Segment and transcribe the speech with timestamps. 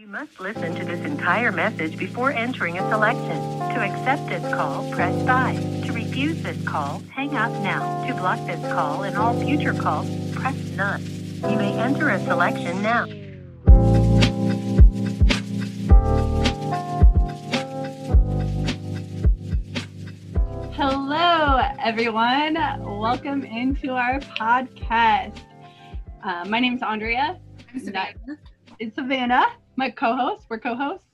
[0.00, 3.36] You must listen to this entire message before entering a selection.
[3.36, 5.84] To accept this call, press 5.
[5.84, 8.06] To refuse this call, hang up now.
[8.06, 11.02] To block this call and all future calls, press none.
[11.42, 13.04] You may enter a selection now.
[20.72, 22.54] Hello, everyone.
[22.54, 25.36] Welcome into our podcast.
[26.24, 27.38] Uh, my name is Andrea.
[27.74, 28.38] I'm Savannah.
[28.78, 29.44] It's Savannah,
[29.80, 30.44] my co-host.
[30.50, 31.06] We're co-hosts.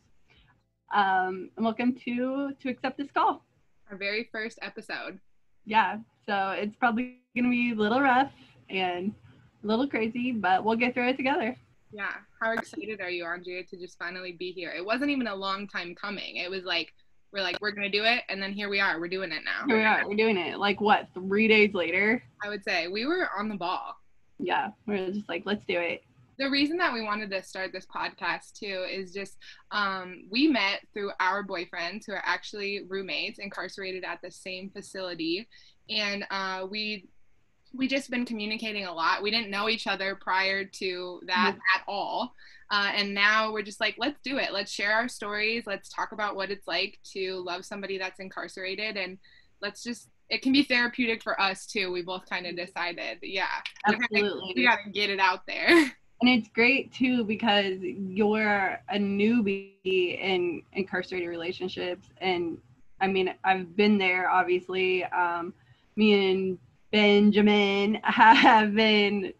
[0.92, 3.46] Um, and welcome to to accept this call.
[3.88, 5.20] Our very first episode.
[5.64, 8.32] Yeah, so it's probably gonna be a little rough
[8.68, 9.14] and
[9.62, 11.56] a little crazy, but we'll get through it together.
[11.92, 12.10] Yeah.
[12.42, 14.72] How excited are you, Andrea, to just finally be here?
[14.76, 16.38] It wasn't even a long time coming.
[16.38, 16.92] It was like
[17.32, 18.98] we're like we're gonna do it, and then here we are.
[18.98, 19.64] We're doing it now.
[19.68, 20.08] Here we are.
[20.08, 20.58] We're doing it.
[20.58, 21.06] Like what?
[21.14, 22.20] Three days later.
[22.42, 23.94] I would say we were on the ball.
[24.40, 26.02] Yeah, we're just like, let's do it.
[26.38, 29.36] The reason that we wanted to start this podcast too is just
[29.70, 35.48] um, we met through our boyfriends who are actually roommates incarcerated at the same facility.
[35.88, 37.08] And uh, we
[37.74, 39.22] we just been communicating a lot.
[39.22, 41.62] We didn't know each other prior to that Nope.
[41.74, 42.34] at all.
[42.70, 44.52] Uh, and now we're just like let's do it.
[44.52, 45.64] Let's share our stories.
[45.66, 48.96] Let's talk about what it's like to love somebody that's incarcerated.
[48.96, 49.18] And
[49.62, 51.92] let's just it can be therapeutic for us too.
[51.92, 53.46] We both kind of decided yeah.
[53.86, 54.52] Absolutely.
[54.56, 55.68] we gotta get it out there
[56.20, 62.08] And it's great too because you're a newbie in incarcerated relationships.
[62.20, 62.58] And
[63.00, 65.04] I mean, I've been there, obviously.
[65.04, 65.52] Um,
[65.96, 66.58] me and
[66.90, 69.34] Benjamin have been,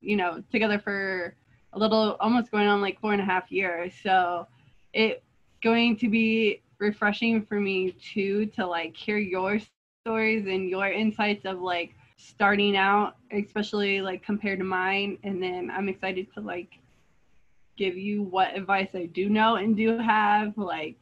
[0.00, 1.34] you know, together for
[1.74, 3.92] a little, almost going on like four and a half years.
[4.02, 4.46] So
[4.94, 5.22] it's
[5.62, 9.60] going to be refreshing for me too to like hear your
[10.04, 15.18] stories and your insights of like starting out, especially like compared to mine.
[15.24, 16.70] And then I'm excited to like
[17.76, 21.00] give you what advice I do know and do have, like,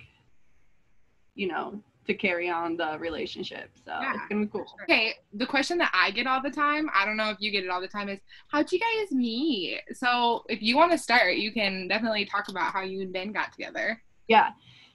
[1.35, 3.71] you know, to carry on the relationship.
[3.85, 4.15] So Yeah.
[4.15, 4.67] it's gonna be cool.
[4.85, 7.65] Okay, the question that I get all the time, I don't know if you get
[7.65, 9.81] it all the time, is how'd you guys meet?
[9.93, 13.33] So if you want to start, you can definitely talk about how you and Ben
[13.33, 14.03] got together.
[14.29, 14.51] Yeah.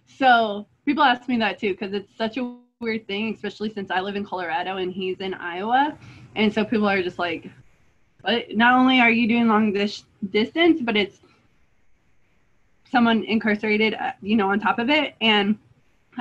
[0.05, 4.01] So people ask me that too because it's such a weird thing, especially since I
[4.01, 5.97] live in Colorado and he's in Iowa.
[6.35, 7.49] And so people are just like,
[8.21, 11.19] but not only are you doing long dis- distance, but it's
[12.91, 15.15] someone incarcerated, uh, you know, on top of it.
[15.21, 15.57] And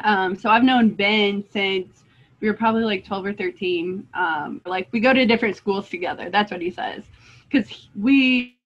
[0.05, 2.05] um, so I've known Ben since
[2.41, 4.07] we were probably like 12 or 13.
[4.15, 6.31] Um, like we go to different schools together.
[6.31, 7.03] That's what he says.
[7.51, 8.57] Because we,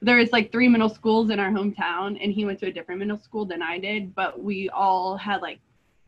[0.00, 3.00] there is like three middle schools in our hometown, and he went to a different
[3.00, 4.14] middle school than I did.
[4.14, 5.58] But we all had like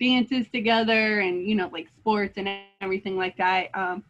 [0.03, 2.49] dances together and, you know, like sports and
[2.81, 3.69] everything like that.
[3.75, 4.03] Um,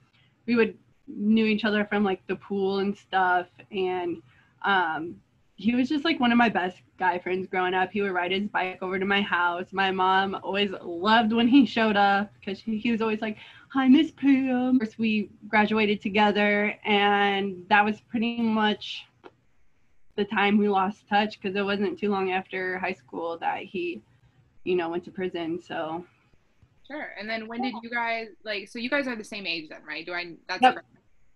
[0.46, 0.76] we would
[1.06, 3.46] knew each other from like the pool and stuff.
[3.70, 4.22] And
[4.64, 5.16] um,
[5.56, 7.90] he was just like one of my best guy friends growing up.
[7.92, 9.66] He would ride his bike over to my house.
[9.72, 13.36] My mom always loved when he showed up because he, was always like,
[13.68, 14.10] Hi, Miss.
[14.10, 19.06] Of course, we graduated together, and that was pretty much
[20.16, 24.02] the time we lost touch because it wasn't too long after high school that he,
[24.64, 25.60] you know, went to prison.
[25.60, 26.04] So,
[26.86, 27.10] Sure.
[27.18, 28.68] And then when did you guys like?
[28.68, 30.04] So you guys are the same age then, right?
[30.04, 30.34] Do I?
[30.48, 30.78] That's Yep.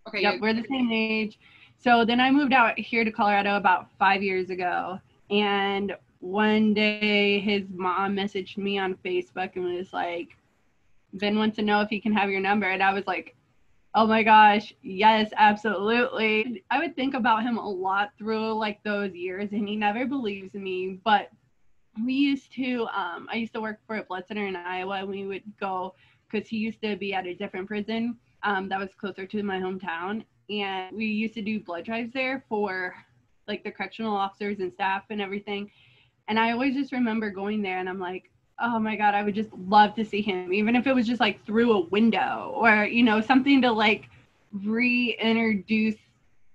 [0.09, 0.21] okay.
[0.23, 1.39] yep, we're the same age.
[1.79, 5.01] So then I moved out here to Colorado about five years ago.
[5.31, 10.37] And one day his mom messaged me on Facebook and was like,
[11.15, 12.69] Ben wants to know if he can have your number.
[12.69, 13.35] And I was like,
[13.95, 16.65] oh my gosh, yes, absolutely.
[16.71, 20.55] I would think about him a lot through like those years and he never believes
[20.55, 21.01] me.
[21.05, 21.31] But
[22.05, 25.09] we used to, um, I used to work for a blood center in Iowa and
[25.09, 25.95] we would go
[26.31, 29.59] because he used to be at a different prison um, that was closer to my
[29.59, 30.25] hometown.
[30.51, 32.95] And we used to do blood drives there for
[33.49, 35.71] like the correctional officers and staff and everything.
[36.29, 38.31] And I always just remember going there and I'm like,
[38.61, 41.21] oh my God, I would just love to see him, even if it was just
[41.21, 44.09] like through a window or, you know, something to like
[44.53, 45.97] reintroduce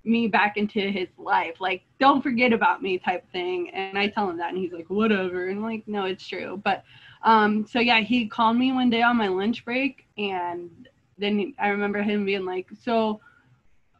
[0.04, 1.60] me back into his life.
[1.60, 3.70] Like, don't forget about me type thing.
[3.72, 5.48] And I tell him that and he's like, whatever.
[5.48, 6.60] And I'm like, no, it's true.
[6.64, 6.84] But
[7.24, 10.70] um, so yeah, he called me one day on my lunch break and
[11.18, 13.22] then I remember him being like, so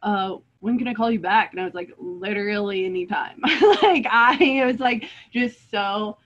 [0.02, 1.52] uh, when can I call you back?
[1.52, 3.40] And I was like, literally anytime.
[3.82, 6.18] like I was like just so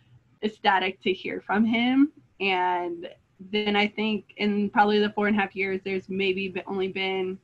[0.43, 2.13] ecstatic to hear from him.
[2.41, 3.09] And
[3.53, 6.89] then I think in probably the four and a half years, there's maybe be- only
[6.89, 7.39] been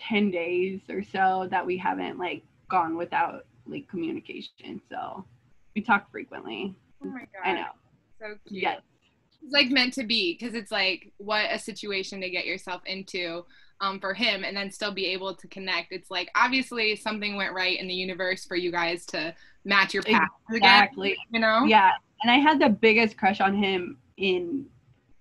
[0.00, 4.80] 10 days or so that we haven't like gone without like communication.
[4.90, 5.24] So
[5.74, 6.74] we talk frequently.
[7.04, 7.44] Oh my god.
[7.44, 7.66] I know.
[8.20, 8.62] So cute.
[8.62, 8.80] Yes.
[9.42, 13.44] It's like meant to be because it's like what a situation to get yourself into.
[13.80, 15.92] um, for him and then still be able to connect.
[15.92, 19.32] It's like obviously something went right in the universe for you guys to
[19.64, 21.12] match your paths Exactly.
[21.12, 21.24] again.
[21.30, 21.64] You know?
[21.64, 21.92] Yeah.
[22.22, 24.66] And I had the biggest crush on him in,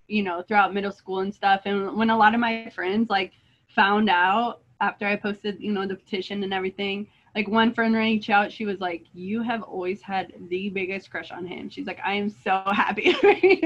[0.07, 1.61] you know, throughout middle school and stuff.
[1.65, 3.31] And when a lot of my friends like
[3.75, 8.29] found out after I posted, you know, the petition and everything, like one friend reached
[8.29, 11.69] out, she was like, You have always had the biggest crush on him.
[11.69, 13.59] She's like, I am so happy for you.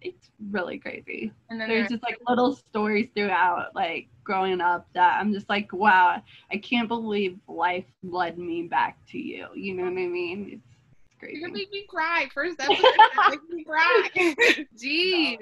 [0.00, 1.32] it's really crazy.
[1.50, 5.48] And then There's there- just like little stories throughout, like growing up, that I'm just
[5.48, 9.46] like, wow, I can't believe life led me back to you.
[9.54, 10.50] You know what I mean?
[10.54, 10.62] It's,
[11.18, 11.38] crazy.
[11.38, 12.28] you're gonna make me cry.
[12.34, 12.84] First episode,
[13.30, 14.08] make me cry.
[14.76, 15.38] Jeez,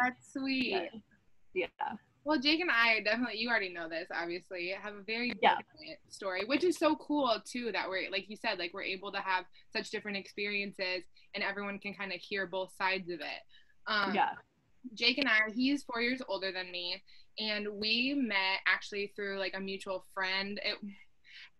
[0.00, 0.88] that's sweet.
[1.54, 1.66] yeah.
[2.26, 5.58] Well, Jake and I definitely, you already know this, obviously, have a very Yeah.
[5.58, 9.12] different story, which is so cool too that we're, like you said, like we're able
[9.12, 11.04] to have such different experiences
[11.36, 13.42] and everyone can kind of hear both sides of it.
[13.86, 14.30] Um, Yeah.
[14.94, 17.00] Jake and I, he's four years older than me,
[17.38, 20.60] and we met actually through like a mutual friend.
[20.64, 20.78] It,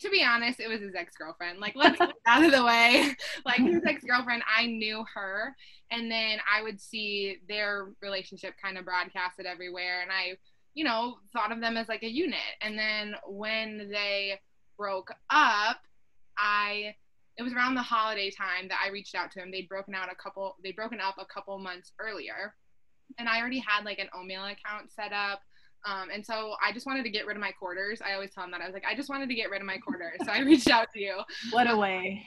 [0.01, 1.61] to be honest, it was his ex girlfriend.
[1.61, 3.15] Like, let's get out of the way.
[3.45, 5.55] Like, his ex girlfriend, I knew her,
[5.93, 10.37] and then I would see their relationship kind of broadcasted everywhere, and I,
[10.77, 12.39] you know, thought of them as like a unit.
[12.61, 14.39] And then when they
[14.77, 15.79] broke up,
[16.39, 16.95] I
[17.39, 19.51] it was around the holiday time that I reached out to him.
[19.51, 22.55] They'd broken out a couple they'd broken up a couple months earlier.
[23.19, 25.41] And I already had like an Omail account set up.
[25.85, 28.01] Um, and so I just wanted to get rid of my quarters.
[28.05, 28.61] I always tell him that.
[28.61, 30.19] I was like, I just wanted to get rid of my quarters.
[30.25, 31.19] So I reached out to you.
[31.53, 32.27] What a way.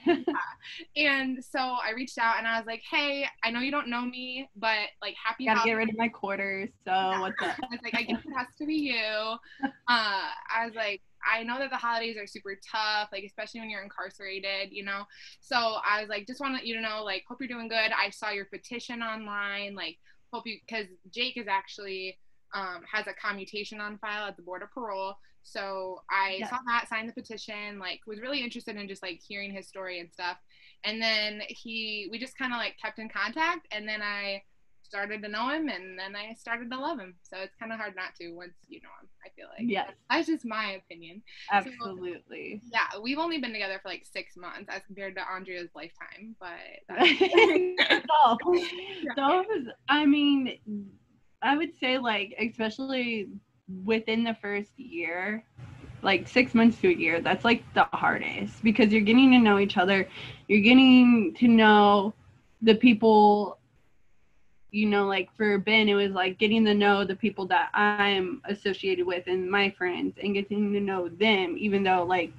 [0.96, 4.02] And so I reached out and I was like, hey, I know you don't know
[4.02, 6.70] me, but like happy Gotta get rid of my quarters.
[6.86, 7.58] So what's up?
[7.64, 9.36] I was like, I guess it has to be you.
[9.92, 13.72] Uh, I was like, I know that the holidays are super tough, like especially when
[13.72, 15.04] you're incarcerated, you know.
[15.42, 17.92] So I was like, just want you to know, like, hope you're doing good.
[17.92, 19.98] I saw your petition online, like,
[20.32, 22.20] hope you, because Jake is actually
[22.54, 25.16] um, has a commutation on file at the board of parole.
[25.44, 26.50] So I Yeah.
[26.50, 30.00] saw that, signed the petition, like, was really interested in just like hearing his story
[30.00, 30.38] and stuff.
[30.84, 34.44] And then he, we just kind of like kept in contact, and then I
[34.82, 37.14] started to know him and then I started to love him.
[37.22, 39.70] So it's kind of hard not to once you know him, I feel like.
[39.70, 41.22] Yes, That's just my opinion.
[41.52, 42.60] absolutely.
[42.74, 46.50] Yeah, we've only been together for like six months as compared to Andrea's lifetime, but
[46.90, 48.38] that's, so,
[49.16, 50.58] so I mean,
[51.42, 53.30] I would say like especially
[53.84, 55.44] within the first year,
[56.02, 59.60] like six months to a year, that's like the hardest because you're getting to know
[59.60, 60.08] each other.
[60.48, 62.14] You're getting to know
[62.62, 63.60] the people
[64.72, 68.42] you know, like for Ben, it was like getting to know the people that I'm
[68.46, 72.32] associated with and my friends and getting to know them, even though like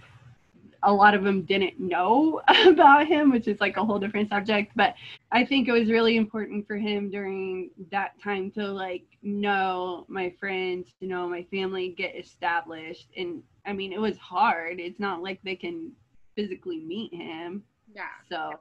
[0.83, 4.73] a lot of them didn't know about him, which is like a whole different subject.
[4.77, 4.95] But
[5.33, 10.33] I think it was really important for him during that time to like know my
[10.41, 13.09] friends, to know my family, get established.
[13.17, 14.81] And I mean, it was hard.
[14.81, 15.93] It's not like they can
[16.37, 17.63] physically meet him.
[17.95, 18.05] yeah.
[18.31, 18.59] So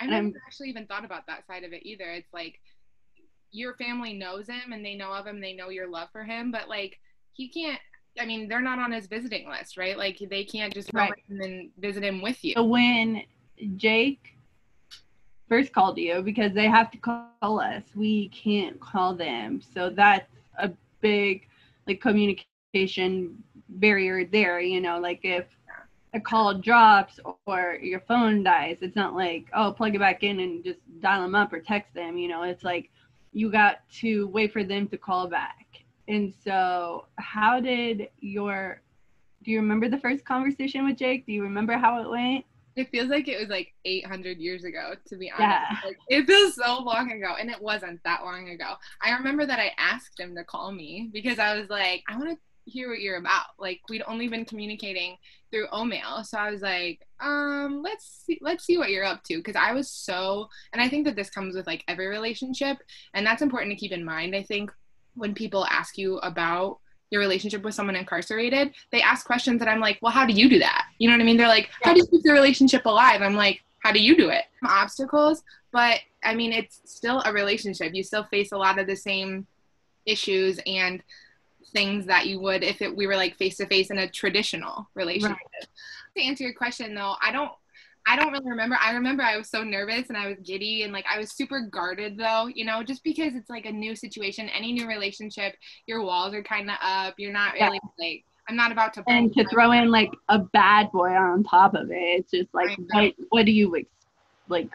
[0.00, 2.10] I never I'm- actually even thought about that side of it either.
[2.10, 2.60] It's like
[3.52, 6.50] your family knows him and they know of him, they know your love for him,
[6.50, 6.98] but like
[7.34, 7.80] he can't.
[8.18, 9.96] I mean, they're not on his visiting list, right?
[9.96, 11.12] Like they can't just Right.
[11.28, 12.54] and visit him with you.
[12.56, 13.22] So when
[13.76, 14.36] Jake
[15.48, 19.60] first called you, because they have to call us, we can't call them.
[19.62, 20.70] So that's a
[21.00, 21.48] big
[21.86, 24.60] like communication barrier there.
[24.60, 25.46] You know, like if
[26.14, 30.40] a call drops or your phone dies, it's not like oh plug it back in
[30.40, 32.16] and just dial them up or text them.
[32.16, 32.90] You know, it's like
[33.32, 35.63] you got to wait for them to call back.
[36.08, 38.80] And so, how did your
[39.44, 41.26] do you remember the first conversation with Jake?
[41.26, 42.44] Do you remember how it went?
[42.76, 45.64] It feels like it was like 800 years ago, to be honest.
[45.70, 45.76] Yeah.
[45.84, 48.74] Like, it feels so long ago, and it wasn't that long ago.
[49.00, 52.30] I remember that I asked him to call me because I was like, I want
[52.30, 53.46] to hear what you're about.
[53.58, 55.18] Like, we'd only been communicating
[55.52, 59.36] through Omail, so I was like, um, let's see, let's see what you're up to.
[59.36, 62.78] Because I was so, and I think that this comes with like every relationship,
[63.12, 64.34] and that's important to keep in mind.
[64.34, 64.72] I think
[65.14, 66.78] when people ask you about
[67.10, 70.48] your relationship with someone incarcerated, they ask questions that I'm like, well, how do you
[70.48, 70.86] do that?
[70.98, 71.36] You know what I mean?
[71.36, 73.22] They're like, how do you keep the relationship alive?
[73.22, 74.44] I'm like, how do you do it?
[74.66, 75.42] Obstacles,
[75.72, 77.94] but I mean, it's still a relationship.
[77.94, 79.46] You still face a lot of the same
[80.06, 81.02] issues and
[81.72, 84.88] things that you would if it, we were like face to face in a traditional
[84.94, 85.36] relationship.
[86.16, 87.52] To answer your question though, I don't
[88.06, 88.76] I don't really remember.
[88.80, 91.62] I remember I was so nervous and I was giddy and like I was super
[91.62, 95.54] guarded though, you know, just because it's like a new situation, any new relationship,
[95.86, 97.14] your walls are kind of up.
[97.16, 97.66] You're not Yeah.
[97.66, 101.44] really like I'm not about to and to throw in like a bad boy on
[101.44, 103.88] top of it it's just like what what do you ex-
[104.48, 104.68] like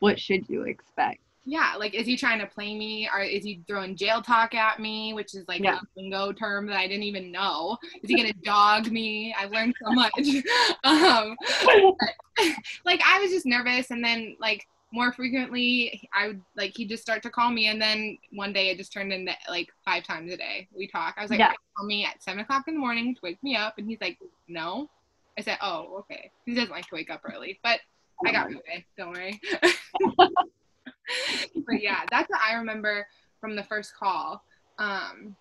[0.00, 3.62] what should you expect Yeah, like is he trying to play me or is he
[3.68, 5.76] throwing jail talk at me, which is like Yeah.
[5.76, 7.76] a lingo term that I didn't even know?
[8.02, 9.34] Is he gonna dog me?
[9.38, 10.12] I've learned so much.
[10.84, 11.36] um,
[12.84, 17.02] like I was just nervous, and then like more frequently, I would like he'd just
[17.02, 20.32] start to call me, and then one day it just turned into like five times
[20.32, 21.14] a day we talk.
[21.18, 21.48] I was like, Yeah.
[21.48, 24.00] "Okay, call me at seven o'clock in the morning to wake me up, and he's
[24.00, 24.88] like, no.
[25.36, 26.30] I said, oh, okay.
[26.46, 27.80] He doesn't like to wake up early, but
[28.24, 28.86] I got my way.
[28.96, 29.40] Don't worry.
[31.66, 33.06] but yeah, that's what I remember
[33.40, 34.42] from the first call.
[34.78, 35.36] Um,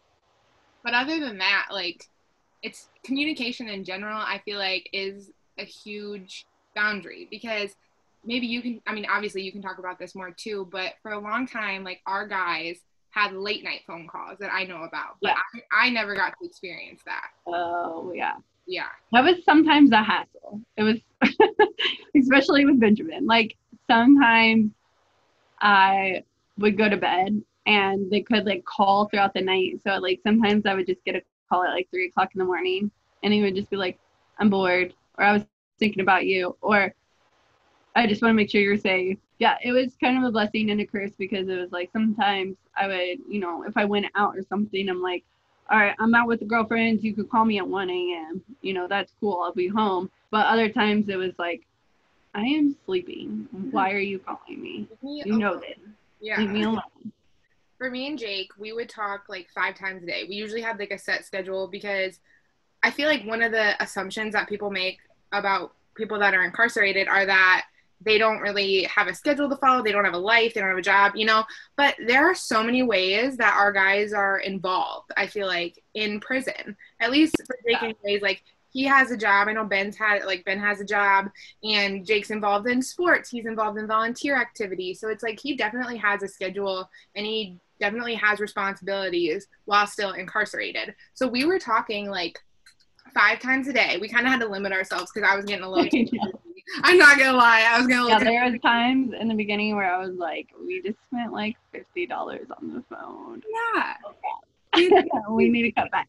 [0.83, 2.05] but other than that, like,
[2.61, 4.17] it's communication in general.
[4.17, 7.71] I feel like is a huge boundary because
[8.25, 8.81] maybe you can.
[8.87, 10.67] I mean, obviously you can talk about this more too.
[10.71, 12.77] But for a long time, like our guys
[13.11, 15.61] had late night phone calls that I know about, but Yeah.
[15.71, 17.27] I, I never got to experience that.
[17.45, 18.33] Oh yeah.
[18.65, 18.87] Yeah.
[19.11, 20.61] That was sometimes a hassle.
[20.77, 20.97] It was
[22.17, 23.25] especially with Benjamin.
[23.25, 23.55] Like
[23.89, 24.71] sometimes
[25.63, 26.23] I
[26.59, 29.79] would go to bed and they could like call throughout the night.
[29.83, 32.45] So like sometimes I would just get a call at like three o'clock in the
[32.45, 32.91] morning
[33.23, 33.97] and he would just be like,
[34.37, 35.45] I'm bored or I was
[35.79, 36.93] thinking about you or
[37.95, 39.17] I just want to make sure you're safe.
[39.39, 42.57] Yeah, it was kind of a blessing and a curse because it was like sometimes
[42.75, 45.23] I would, you know, if I went out or something, I'm like,
[45.71, 47.03] all right, I'm out with the girlfriends.
[47.03, 48.43] You could call me at 1 a.m.
[48.61, 49.41] You know, that's cool.
[49.41, 50.09] I'll be home.
[50.29, 51.65] But other times it was like,
[52.33, 53.47] I am sleeping.
[53.71, 54.87] Why are you calling me?
[55.01, 55.77] Me You know this.
[56.19, 56.39] Yeah.
[56.39, 56.81] Leave me alone.
[57.77, 60.25] for me and Jake, we would talk like five times a day.
[60.27, 62.19] We usually have like a set schedule because
[62.81, 64.99] I feel like one of the assumptions that people make
[65.31, 67.65] about people that are incarcerated are that
[68.01, 70.69] they don't really have a schedule to follow, they don't have a life, they don't
[70.69, 71.43] have a job, you know.
[71.77, 76.19] But there are so many ways that our guys are involved, I feel like, in
[76.19, 76.75] prison.
[76.99, 77.93] At least for Jake Yeah.
[78.03, 78.43] anyways, like
[78.73, 79.47] he has a job.
[79.47, 81.29] I know Ben's had like Ben has a job
[81.63, 83.29] and Jake's involved in sports.
[83.29, 84.99] He's involved in volunteer activities.
[84.99, 90.13] So it's like he definitely has a schedule and he definitely has responsibilities while still
[90.13, 90.95] incarcerated.
[91.13, 92.39] So we were talking like
[93.13, 93.97] five times a day.
[94.01, 95.89] We kind of had to limit ourselves because I was getting a little.
[96.83, 98.07] I'm not gonna lie, I was gonna.
[98.07, 101.57] yeah, there was times in the beginning where I was like, we just spent like
[101.71, 103.43] fifty dollars on the phone.
[104.75, 106.07] yeah, we need to cut back.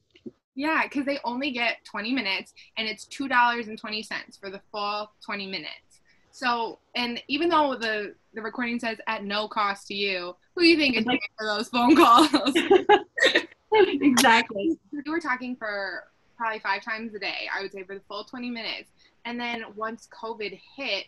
[0.55, 4.51] Yeah, because they only get 20 minutes, and it's two dollars and twenty cents for
[4.51, 6.01] the full 20 minutes.
[6.31, 10.67] So, and even though the the recording says at no cost to you, who do
[10.67, 12.53] you think is paying for those phone calls?
[13.73, 14.77] exactly.
[14.93, 16.05] we were talking for
[16.37, 18.91] probably five times a day, I would say, for the full 20 minutes.
[19.25, 21.07] And then once COVID hit,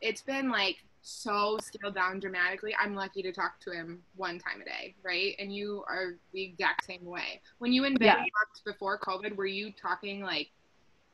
[0.00, 2.74] it's been like so scaled down dramatically.
[2.80, 5.34] I'm lucky to talk to him one time a day, right?
[5.38, 7.40] And you are the exact same way.
[7.58, 8.14] When you and Ben Yeah.
[8.14, 10.48] talked before COVID, were you talking like,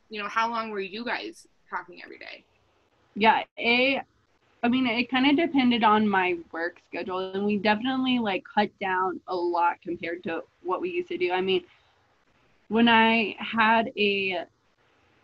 [0.08, 2.44] you know, how long were you guys talking every day?
[3.16, 4.04] yeah it
[4.62, 8.70] i mean it kind of depended on my work schedule and we definitely like cut
[8.78, 11.64] down a lot compared to what we used to do i mean
[12.68, 14.44] when i had a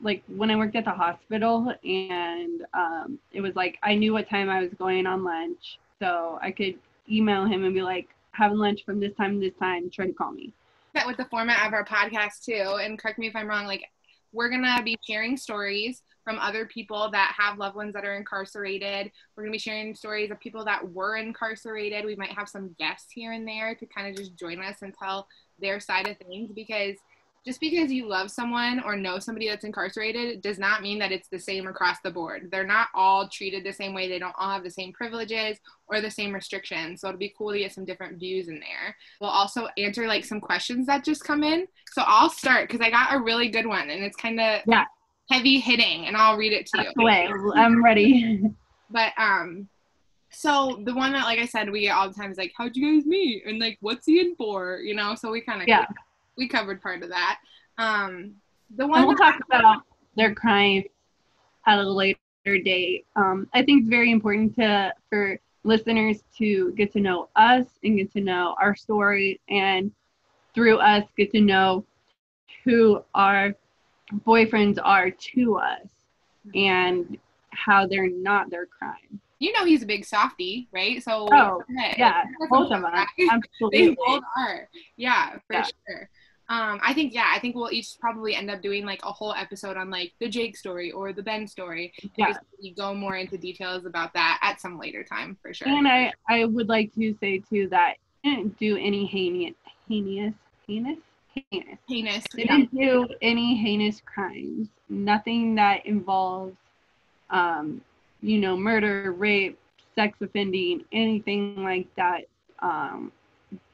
[0.02, 4.28] like when i worked at the hospital and um, it was like i knew what
[4.28, 6.74] time i was going on lunch so i could
[7.10, 10.12] email him and be like having lunch from this time to this time try to
[10.12, 10.52] call me.
[10.92, 13.84] That with the format of our podcast too and correct me if i'm wrong like
[14.32, 19.10] we're gonna be sharing stories from other people that have loved ones that are incarcerated.
[19.34, 22.04] We're gonna be sharing stories of people that were incarcerated.
[22.04, 24.92] We might have some guests here and there to kind of just join us and
[24.92, 25.26] tell
[25.60, 26.96] their side of things because
[27.46, 31.28] just because you love someone or know somebody that's incarcerated does not mean that it's
[31.28, 32.48] the same across the board.
[32.50, 34.08] They're not all treated the same way.
[34.08, 37.00] They don't all have the same privileges or the same restrictions.
[37.00, 38.96] So it'll be cool to get some different views in there.
[39.20, 41.68] We'll also answer like some questions that just come in.
[41.92, 44.84] So I'll start because I got a really good one and it's kind of Yeah.
[45.30, 46.84] heavy hitting and I'll read it to you.
[46.84, 48.42] That's the way i'm ready
[48.90, 49.68] But um,
[50.30, 52.76] so the one that like I said we get all the time is like, how'd
[52.76, 53.44] you guys meet?
[53.46, 54.78] And like, what's he in for?
[54.78, 55.14] You know.
[55.14, 55.86] So we kind of Yeah.
[56.36, 57.38] We covered part of that.
[57.78, 58.34] Um,
[58.76, 59.82] the and one we'll talk about
[60.16, 60.84] their crime
[61.66, 63.06] at a later date.
[63.16, 67.96] Um, I think it's very important to for listeners to get to know us and
[67.96, 69.90] get to know our story, and
[70.54, 71.84] through us get to know
[72.64, 73.54] who our
[74.26, 75.86] boyfriends are to us
[76.54, 77.18] and
[77.50, 79.20] how they're not their crime.
[79.38, 81.02] you know he's a big softie, right?
[81.02, 81.62] So Oh,
[81.96, 83.12] Yeah, both of us, fact.
[83.18, 83.94] they absolutely.
[84.06, 84.68] both are.
[84.96, 85.64] Yeah, for Yeah.
[85.88, 86.08] sure.
[86.48, 89.34] Um, I think yeah, I think we'll each probably end up doing like a whole
[89.34, 91.92] episode on like the Jake story or the Ben story.
[92.16, 92.34] Yeah.
[92.58, 95.68] really go more into details about that at some later time for sure.
[95.68, 99.54] And I, I would like to say too that didn't do any heinous,
[99.88, 100.34] heinous,
[100.66, 100.98] heinous,
[101.34, 101.78] heinous.
[101.88, 102.24] Heinous.
[102.32, 104.68] Didn't do any heinous crimes.
[104.88, 106.56] Nothing that involves,
[107.30, 107.80] um,
[108.22, 109.58] you know, murder, rape,
[109.96, 112.26] sex offending, anything like that.
[112.60, 113.10] Um,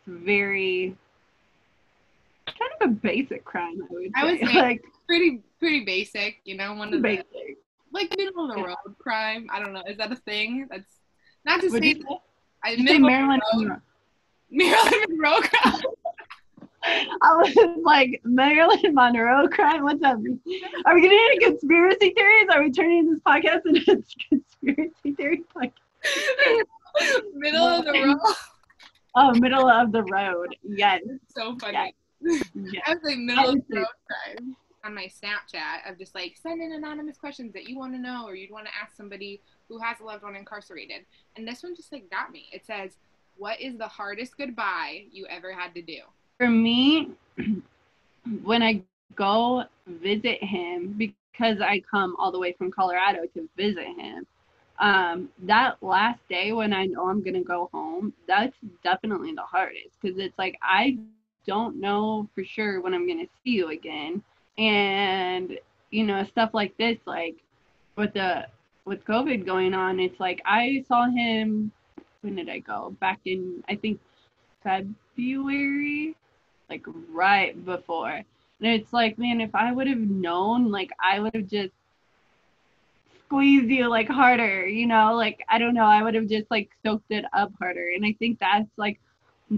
[0.07, 0.97] very
[2.85, 4.11] a basic crime, I would say.
[4.17, 7.59] I would say like pretty pretty basic, you know, one of the basic.
[7.93, 8.67] like middle of the Yeah.
[8.69, 9.47] road crime.
[9.53, 9.83] I don't know.
[9.89, 10.67] Is that a thing?
[10.71, 10.99] That's
[11.45, 12.05] not to Would say, you
[12.65, 13.81] I you say middle Marilyn of road, Monroe?
[14.51, 15.81] Marilyn Monroe crime.
[16.85, 19.85] I was like Marilyn Monroe crime.
[19.85, 20.19] What's up?
[20.85, 22.49] Are we getting into conspiracy theories?
[22.53, 25.73] Are we turning this podcast into a conspiracy theory podcast?
[27.35, 28.19] middle of the road.
[29.15, 30.57] Oh, middle of the road.
[30.65, 31.03] Yes.
[31.29, 31.75] So funny.
[31.75, 31.93] yes.
[32.87, 34.57] I was like middle of road crime.
[34.85, 38.25] On my Snapchat of just like send in anonymous questions that you want to know
[38.27, 41.05] or you'd want to ask somebody who has a loved one incarcerated.
[41.37, 42.47] And this one just like got me.
[42.53, 42.97] It says,
[43.37, 45.99] What is the hardest goodbye you ever had to do?
[46.39, 47.11] For me,
[48.43, 48.83] when I
[49.15, 54.27] go visit him, because I come all the way from Colorado to visit him,
[54.79, 59.97] um, that last day when I know I'm gonna go home, that's definitely the hardest
[60.01, 60.99] because it's like I
[61.47, 64.23] don't know for sure when I'm gonna see you again,
[64.59, 65.59] and
[65.91, 67.37] you know stuff like this, like
[67.97, 68.47] with the
[68.85, 71.73] with COVID going on, it's like I saw him.
[72.23, 72.97] When did I go?
[73.01, 74.01] Back in I think
[74.63, 76.15] February,
[76.71, 78.11] like right before.
[78.11, 81.73] And it's like, man, if I would have known, like I would have just
[83.27, 86.71] squeezed you like harder, you know, like I don't know, I would have just like
[86.85, 87.89] soaked it up harder.
[87.95, 89.01] And I think that's like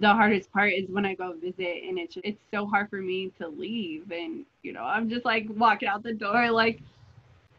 [0.00, 3.30] the hardest part is when I go visit and it's it's so hard for me
[3.40, 6.80] to leave and you know, I'm just like walking out the door like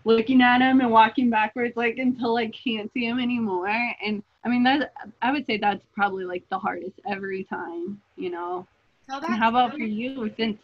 [0.04, 3.70] looking at him and walking backwards like until I can't see him anymore.
[4.06, 8.30] And I mean that I would say that's probably like the hardest every time, you
[8.30, 8.68] know.
[9.10, 10.58] Tell that And how about for you since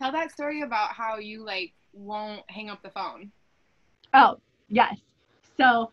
[0.00, 3.30] Tell that story about how you like won't hang up the phone.
[4.14, 4.96] Oh, yes.
[5.58, 5.90] So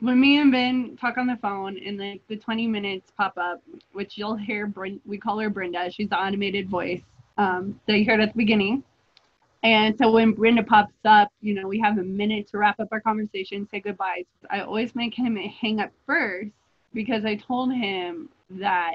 [0.00, 3.62] when me and Ben talk on the phone and like the 20 minutes pop up,
[3.92, 4.72] which you'll hear,
[5.06, 5.90] we call her Brenda.
[5.90, 7.02] She's the automated voice
[7.38, 8.82] um, that you heard at the beginning.
[9.62, 12.88] And so when Brenda pops up, you know, we have a minute to wrap up
[12.92, 14.24] our conversation, say goodbyes.
[14.50, 16.50] I always make him hang up first
[16.94, 18.94] because I told him that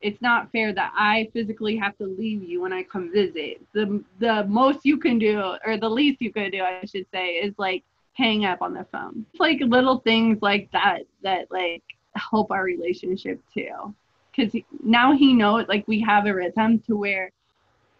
[0.00, 3.60] it's not fair that I physically have to leave you when I come visit.
[3.72, 7.30] The the most you can do, or the least you could do, I should say,
[7.30, 7.82] is like
[8.16, 9.26] hang up on the phone.
[9.32, 11.82] It's like little things like that that like
[12.14, 13.94] help our relationship too.
[14.34, 17.30] Because now he knows, like we have a rhythm to where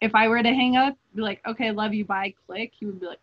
[0.00, 3.00] if I were to hang up, be like, okay, love you, bye, click, he would
[3.00, 3.20] be like,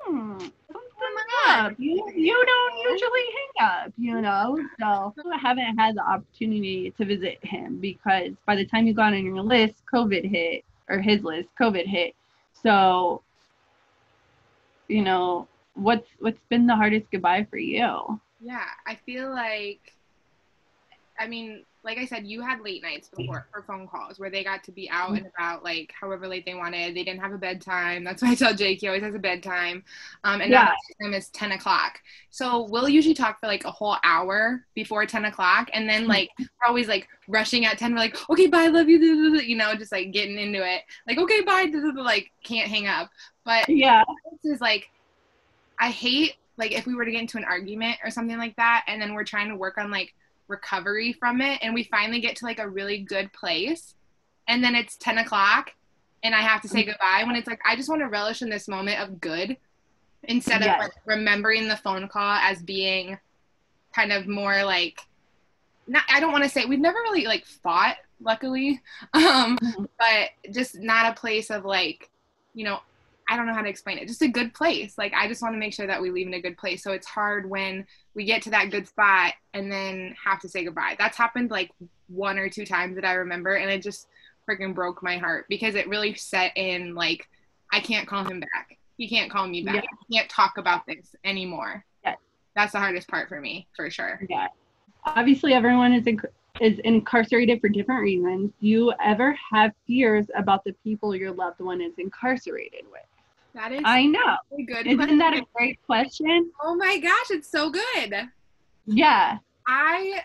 [0.00, 1.72] hmm, something's up.
[1.78, 4.58] You, you don't usually hang up, you know?
[4.80, 9.12] So I haven't had the opportunity to visit him because by the time you got
[9.12, 12.14] on your list, COVID hit, or his list, COVID hit.
[12.62, 13.22] So,
[14.88, 18.20] you know, what's what's been the hardest goodbye for you?
[18.40, 19.92] Yeah, I feel like,
[21.18, 24.42] I mean, like I said, you had late nights before for phone calls where they
[24.42, 26.94] got to be out and about, like however late they wanted.
[26.96, 28.02] They didn't have a bedtime.
[28.04, 29.84] That's why I tell Jake he always has a bedtime.
[30.24, 30.72] Um, and now Yeah.
[30.88, 32.00] his time is 10 o'clock.
[32.30, 35.70] So we'll usually talk for like a whole hour before 10 o'clock.
[35.72, 37.92] And then like we're always like rushing at 10.
[37.92, 40.38] We're like, okay, bye, I love you, duh, duh, duh," you know, just like getting
[40.38, 40.82] into it.
[41.06, 43.10] Like, okay, bye, like can't hang up.
[43.44, 44.02] But Yeah.
[44.42, 44.90] this is like
[45.78, 48.84] I hate like if we were to get into an argument or something like that
[48.86, 50.14] and then we're trying to work on like
[50.48, 53.94] recovery from it and we finally get to like a really good place
[54.48, 55.72] and then it's 10 o'clock
[56.22, 58.48] and I have to say goodbye when it's like I just want to relish in
[58.48, 59.56] this moment of good
[60.24, 60.80] instead of Yes.
[60.80, 63.18] like remembering the phone call as being
[63.94, 65.00] kind of more like
[65.86, 68.80] not I don't want to say we've never really like fought luckily
[69.14, 69.88] um Mhm.
[69.98, 72.08] but just not a place of like
[72.54, 72.78] you know
[73.28, 74.06] I don't know how to explain it.
[74.06, 74.96] Just a good place.
[74.96, 76.82] Like I just want to make sure that we leave in a good place.
[76.82, 80.64] So it's hard when we get to that good spot and then have to say
[80.64, 80.94] goodbye.
[80.98, 81.70] That's happened like
[82.08, 84.08] one or two times that I remember and it just
[84.48, 87.28] freaking broke my heart because it really set in like
[87.72, 88.78] I can't call him back.
[88.96, 89.74] He can't call me back.
[89.74, 89.80] Yeah.
[89.80, 91.84] I can't talk about this anymore.
[92.04, 92.18] Yes.
[92.54, 94.20] That's the hardest part for me, for sure.
[94.28, 94.46] Yeah.
[95.04, 96.24] Obviously, everyone is inc-
[96.60, 98.52] is incarcerated for different reasons.
[98.60, 103.02] Do you ever have fears about the people your loved one is incarcerated with?
[103.56, 104.36] That is I know.
[104.52, 106.50] a good Isn't that a great question?
[106.62, 108.28] Oh my gosh, it's so good.
[108.84, 109.38] Yeah.
[109.66, 110.20] I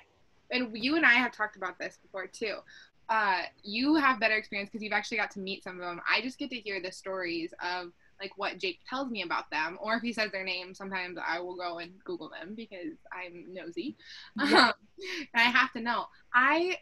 [0.52, 2.58] and you and I have talked about this before too.
[3.08, 6.02] Uh, you have better experience because you've actually got to meet some of them.
[6.10, 9.78] I just get to hear the stories of like what Jake tells me about them,
[9.82, 13.46] or if he says their name, sometimes I will go and Google them because I'm
[13.54, 13.96] nosy.
[14.44, 14.68] Yeah.
[14.68, 14.74] Um,
[15.34, 16.08] and I have to know.
[16.34, 16.80] I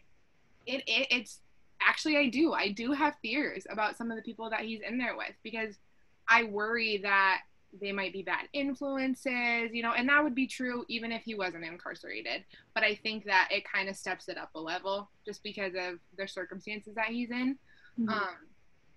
[0.66, 1.42] it, it it's
[1.80, 2.54] actually I do.
[2.54, 5.76] I do have fears about some of the people that he's in there with because
[6.30, 7.40] I worry that
[7.80, 11.34] they might be bad influences, you know, and that would be true even if he
[11.34, 12.44] wasn't incarcerated.
[12.74, 15.98] But I think that it kind of steps it up a level just because of
[16.16, 17.58] the circumstances that he's in.
[17.98, 18.08] Mm-hmm.
[18.08, 18.36] Um,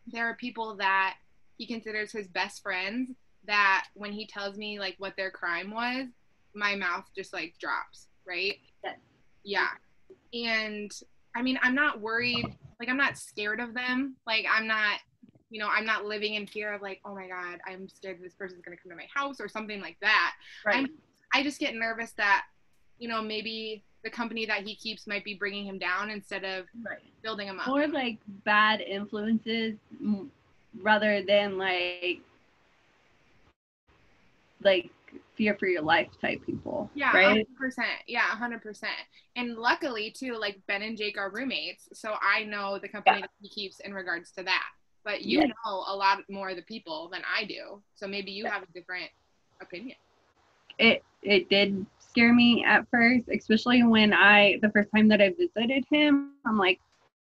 [0.07, 1.15] there are people that
[1.57, 3.11] he considers his best friends
[3.45, 6.07] that when he tells me like what their crime was,
[6.55, 8.55] my mouth just like drops, right?
[8.83, 8.97] Yes.
[9.43, 9.67] Yeah.
[10.33, 10.91] And
[11.35, 12.45] I mean, I'm not worried,
[12.79, 14.15] like I'm not scared of them.
[14.25, 14.99] Like I'm not
[15.53, 18.33] you know, I'm not living in fear of like, oh my God, I'm scared this
[18.33, 20.33] person's gonna come to my house or something like that.
[20.65, 20.77] Right.
[20.77, 20.89] I'm,
[21.31, 22.45] I just get nervous that,
[22.97, 26.65] you know, maybe the company that he keeps might be bringing him down instead of
[26.83, 26.97] right.
[27.21, 27.67] building him up.
[27.67, 29.75] Or like bad influences
[30.81, 32.21] rather than like
[34.63, 34.89] like
[35.35, 36.89] fear for your life type people.
[36.95, 37.47] Yeah, right?
[37.61, 37.83] 100%.
[38.07, 38.85] Yeah, 100%.
[39.35, 41.89] And luckily, too, like Ben and Jake are roommates.
[41.93, 43.21] So I know the company yeah.
[43.21, 44.63] that he keeps in regards to that
[45.03, 45.45] but you yeah.
[45.47, 47.81] know a lot more of the people than I do.
[47.95, 49.09] So maybe you have a different
[49.61, 49.97] opinion.
[50.79, 55.29] It it did scare me at first, especially when I the first time that I
[55.29, 56.79] visited him, I'm like,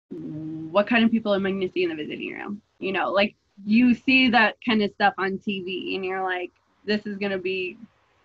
[0.10, 2.62] what kind of people am I gonna see in the visiting room?
[2.80, 6.52] You know, like you see that kind of stuff on TV and you're like,
[6.86, 7.78] this is gonna be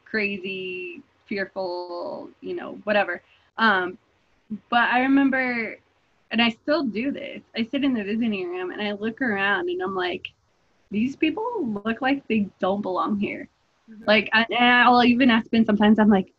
[0.05, 3.23] crazy, fearful, you know, whatever.
[3.59, 3.99] Um,
[4.71, 5.79] but I remember
[6.31, 7.43] and I still do this.
[7.57, 10.29] I sit in the visiting room and I look around and I'm like,
[10.91, 13.49] these people look like they don't belong here.
[13.91, 14.05] Mm-hmm.
[14.07, 14.47] Like, I,
[14.85, 15.99] I'll even ask Ben sometimes.
[15.99, 16.33] I'm like,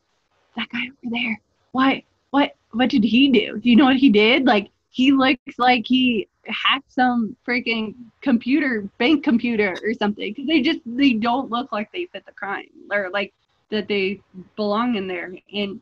[0.56, 1.40] that guy over there.
[1.72, 2.02] What?
[2.32, 2.56] What?
[2.72, 3.60] What did he do?
[3.60, 4.46] Do you know what he did?
[4.46, 10.34] Like, he looks like he hacked some freaking computer, bank computer or something.
[10.34, 13.34] Because they just they don't look like they fit the crime or like
[13.70, 14.22] that they
[14.56, 15.34] belong in there.
[15.54, 15.80] And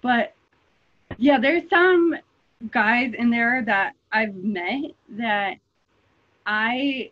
[0.00, 0.34] but
[1.18, 2.16] yeah, there's some
[2.70, 5.54] guys in there that I've met that
[6.46, 7.10] I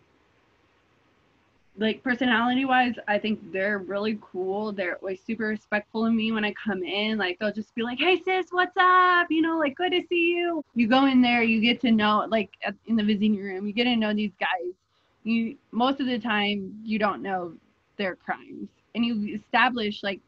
[1.78, 4.72] like personality wise, I think they're really cool.
[4.72, 7.18] They're always super respectful of me when I come in.
[7.18, 10.34] Like they'll just be like, "Hey sis, what's up?" You know, like good to see
[10.36, 10.64] you.
[10.74, 12.50] You go in there, you get to know like
[12.86, 14.74] in the visiting room, you get to know these guys.
[15.22, 17.54] You most of the time you don't know
[17.96, 20.20] their crimes, and you establish like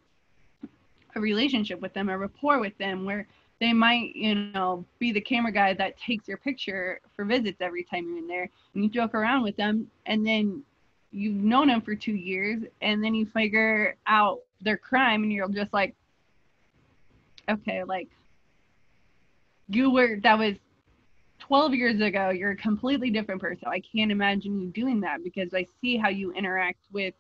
[1.17, 3.27] a relationship with them, a rapport with them, where
[3.61, 7.85] they might, you know, be the camera guy that takes your picture for visits every
[7.85, 8.49] time you're in there.
[8.75, 10.63] And you joke around with them, and then
[11.13, 15.49] you've known them for two years, and then you figure out their crime, and you're
[15.49, 15.95] just like,
[17.49, 18.09] okay, like
[19.69, 20.57] you were that was
[21.41, 22.31] 12 years ago.
[22.31, 23.69] You're a completely different person.
[23.69, 27.15] I can't imagine you doing that because I see how you interact with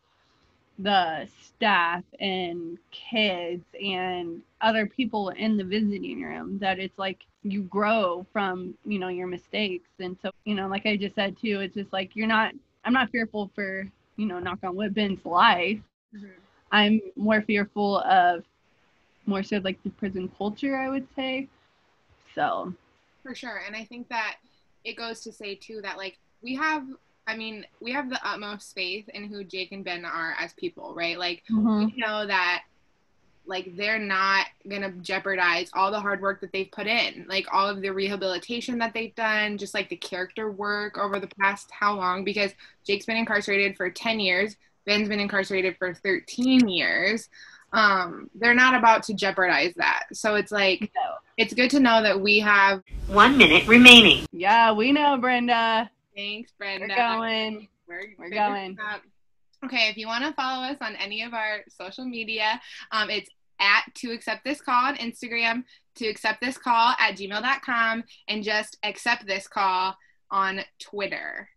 [0.83, 7.63] the staff and kids and other people in the visiting room that it's like you
[7.63, 9.89] grow from you know your mistakes.
[9.99, 12.53] And so you know like i just said too it's just like you're not
[12.85, 15.79] i'm not fearful for you know knock on wood ben's life.
[16.17, 16.27] Mm-hmm.
[16.73, 18.43] i'm more fearful of
[19.27, 21.49] more so like the prison culture i would say.
[22.35, 22.73] So.
[23.23, 23.61] For sure.
[23.67, 24.37] And i think that
[24.85, 26.87] it goes to say too that like we have
[27.31, 30.95] I mean, we have the utmost faith in who Jake and Ben are as people,
[30.95, 31.19] right?
[31.19, 31.87] Like, mm-hmm.
[31.87, 32.65] we know that,
[33.47, 37.69] like, they're not gonna jeopardize all the hard work that they've put in, like all
[37.69, 41.95] of the rehabilitation that they've done, just like the character work over the past how
[41.95, 42.25] long?
[42.25, 42.51] Because
[42.85, 47.29] Jake's been incarcerated for 10 years, Ben's been incarcerated for 13 years.
[47.73, 50.07] Um, they're not about to jeopardize that.
[50.13, 51.13] So it's like, no.
[51.37, 54.27] it's good to know that we have one minute remaining.
[54.33, 55.91] Yeah, we know, Brenda.
[56.21, 56.87] Thanks, Brenda.
[56.89, 57.69] We're going.
[57.89, 58.77] We're, we're going.
[59.65, 62.61] Okay, if you want to follow us on any of our social media,
[62.93, 65.65] um, it's at to accept this call on Instagram,
[65.97, 69.97] to accept this call at gmail.com, and just accept this call
[70.31, 71.49] on Twitter.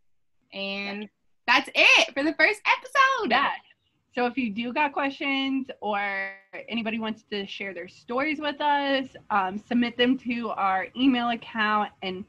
[0.54, 1.10] And
[1.46, 3.32] that's it for the first episode.
[3.32, 3.52] Yeah.
[4.16, 6.32] So if you do got questions or
[6.70, 11.90] anybody wants to share their stories with us, um, submit them to our email account
[12.02, 12.24] and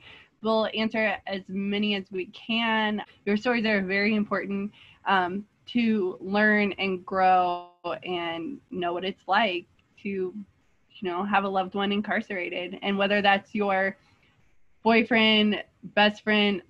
[0.45, 3.03] we'll answer as many as we can.
[3.25, 4.73] Your stories are very important
[5.07, 7.71] um, to learn and grow
[8.05, 9.67] and know what it's like
[10.03, 10.35] to, you
[11.03, 12.79] know, have a loved one incarcerated.
[12.83, 13.97] And whether that's your
[14.83, 16.63] boyfriend, best friend,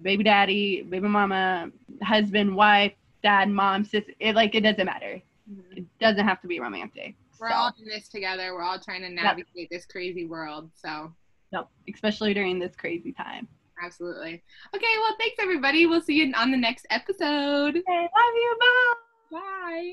[0.00, 1.70] baby daddy, baby mama,
[2.02, 5.20] husband, wife, dad, mom, sister, it like it doesn't matter.
[5.50, 5.78] Mm-hmm.
[5.78, 7.14] It doesn't have to be romantic.
[7.38, 7.54] We're so.
[7.54, 8.54] all in this together.
[8.54, 9.70] We're all trying to navigate yep.
[9.70, 10.70] this crazy world.
[10.74, 11.12] So
[11.52, 13.48] Yep, especially during this crazy time.
[13.82, 14.42] Absolutely.
[14.74, 15.86] Okay, well, thanks everybody.
[15.86, 17.76] We'll see you on the next episode.
[17.76, 18.56] Okay, love you.
[18.60, 19.38] Bye.
[19.38, 19.92] Bye.